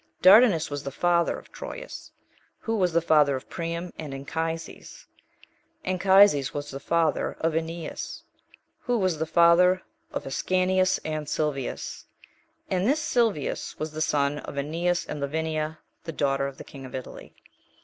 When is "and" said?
3.99-4.15, 11.05-11.29, 12.67-12.87, 15.05-15.19